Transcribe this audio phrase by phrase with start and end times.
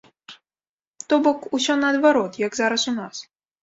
[1.13, 3.27] То бок, усё наадварот, як зараз у нас.